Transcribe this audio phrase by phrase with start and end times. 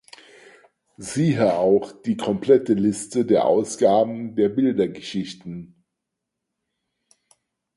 [0.97, 5.75] Siehe auch die komplette Liste der Ausgaben der Bildergeschichten.